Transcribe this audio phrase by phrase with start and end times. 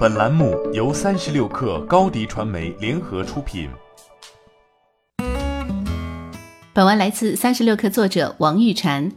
[0.00, 3.68] 本栏目由三十六氪高低传媒联合出品。
[6.72, 9.12] 本文来自三十六氪作者王玉婵。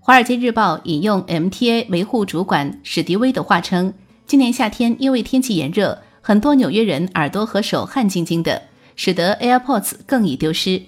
[0.00, 3.94] 华尔街日报引用 MTA 维护主管史迪威的话称，
[4.26, 8.60] 今年夏天因为天气炎热，很多纽约人耳朵和手汗津津的，
[8.96, 10.82] 使得 AirPods 更易丢失。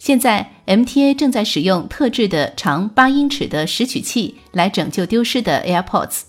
[0.00, 6.22] 现在 MTA 正在使用特制的长八英尺的拾取器来拯救丢失的 AirPods。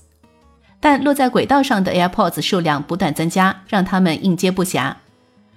[0.79, 4.93] 但落在轨道上的 AirPods 数量不断增加，让他们应接不暇。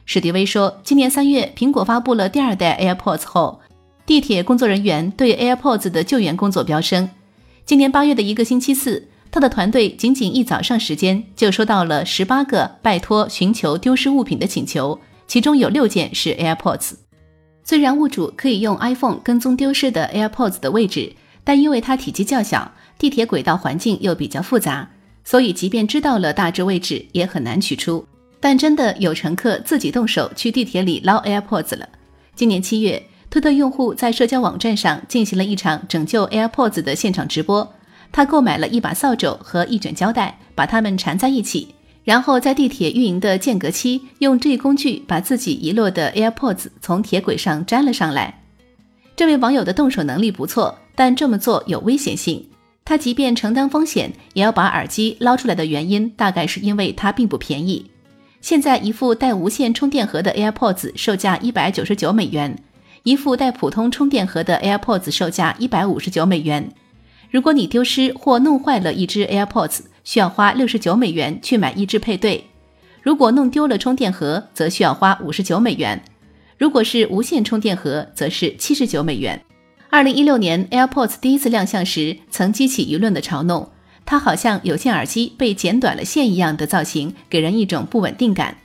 [0.05, 3.61] 史迪威说，今年三月，苹果发布了第二代 AirPods 后，
[4.05, 7.09] 地铁工作人员对 AirPods 的救援工作飙升。
[7.65, 16.95] 今年八月的一个星期四，他的团队仅仅一早上时间就收到了十八个拜托寻求丢失物品的请求，其中有六件是 AirPods。
[17.63, 21.13] 虽然物主可以用 iPhone 跟踪丢失的 AirPods 的位置，
[21.45, 24.91] 但因为它体积较小，地铁轨道环境又比较复杂。
[25.25, 28.05] 所以，即便知道了大致位置，也很难取出。
[28.41, 31.89] 但真的有乘客自己动手去地铁里捞 AirPods 了。
[32.35, 37.73] 今年七月，推特用户在社交网站上进行了一场拯救 AirPods 的现场直播。
[38.11, 41.69] 他购买了一把扫帚和一卷胶带，把它们缠在一起，
[42.05, 48.43] 然后在地铁运营的间隔期，用这一工具把自己遗落的 AirPods 从铁轨上粘了上来。
[49.15, 52.45] 这位网友的动手能力不错，但这么做有危险性。
[52.85, 57.91] 他即便承担风险，也要把耳机捞出来的原因，大概是因为它并不便宜。
[58.41, 62.59] 现在一副带无线充电盒的 AirPods 售价一百九十九美元，
[63.05, 66.73] 一副带普通充电盒的 AirPods 售价一百五十九美元。
[67.31, 72.43] 如果你丢失或弄坏了一只 AirPods，需要花六十九美元去买一只配对；
[73.01, 75.97] 如果弄丢了充电盒，则需要花五十九美元；
[76.59, 79.41] 如果是无线充电盒，则是七十九美元。
[79.93, 83.69] 二零一六年，AirPods 第一次亮相时，曾激起舆论的嘲弄。
[84.07, 88.57] 它好像有线耳机被剪短了线一样的造型，给人一种不稳定感。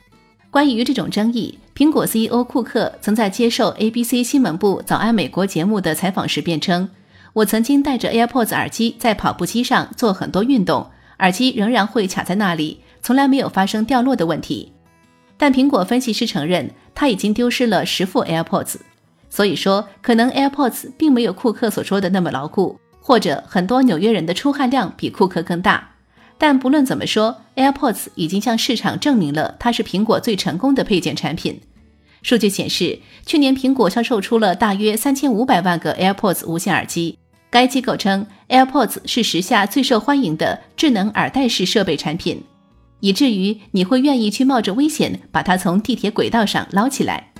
[0.50, 6.90] 关于这种争议，苹果 CEO 库克曾在接受 ABC 新闻部《早安美国》节目的采访时辩称
[7.34, 10.90] ：“我曾经戴着 AirPods 耳机在跑步机上做很多运动，
[11.20, 14.72] 耳机仍然会卡在那里，从来没有发生掉落的问题。”
[15.38, 18.76] 但苹果分析师承认，他已经丢失了十副 AirPods。
[19.38, 25.92] 所以说，可能 AirPods 并没有库克所说的那么牢固，或者很多纽约人的出汗量比库克更大。
[26.40, 31.62] 但不论怎么说，AirPods 已经向市场证明了它是苹果最成功的配件产品。
[32.24, 37.20] 数据显示，去年苹果销售出了大约三千五百万个 AirPods 无线耳机。
[37.52, 42.44] 该机构称，AirPods 是时下最受欢迎的智能耳带式设备产品，
[43.02, 47.32] 以至于你会愿意去冒着危险把它从地铁轨道上捞起来。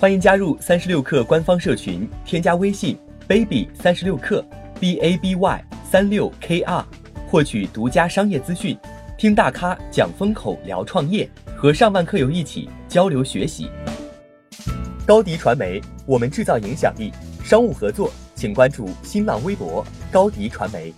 [0.00, 4.42] 欢迎加入三十六氪官方社群，添加微信 baby 三十六氪
[4.80, 6.82] b a b y 三六 k r，
[7.28, 8.74] 获取独家商业资讯，
[9.18, 13.68] 听大咖讲风口，聊创业，和上万客友一起交流学习。
[15.06, 17.12] 高迪传媒，我们制造影响力。
[17.44, 20.94] 商务合作，请关注新浪微博高迪传媒。